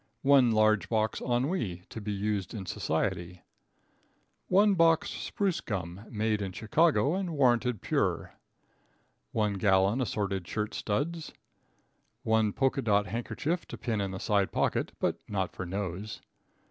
[0.23, 3.43] 1 Large Box Ennui, to be used in Society.
[4.47, 8.33] 1 Box Spruce Gum, made in Chicago and warranted pure.
[9.31, 11.33] 1 Gallon Assorted Shirt Studs.
[12.23, 16.19] 1 Polka dot Handkerchief to pin in side pocket, but not for nose.